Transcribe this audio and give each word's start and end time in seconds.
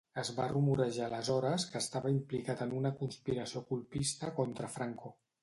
Es 0.19 0.29
va 0.37 0.45
rumorejar 0.51 1.03
aleshores 1.09 1.65
que 1.73 1.81
estava 1.85 2.13
implicat 2.15 2.65
en 2.67 2.73
una 2.79 2.93
conspiració 3.03 3.63
colpista 3.71 4.33
contra 4.41 4.73
Franco. 4.81 5.15